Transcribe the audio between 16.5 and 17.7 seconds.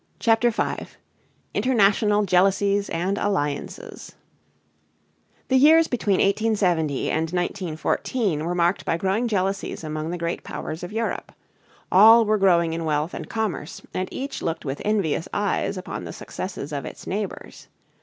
of its neighbors.